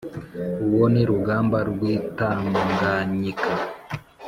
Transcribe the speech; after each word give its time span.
Uwo 0.73 0.85
ni 0.93 1.03
Rugamba 1.09 1.57
rw’ 1.69 1.81
i 1.95 1.95
Tanganyika”! 2.17 3.51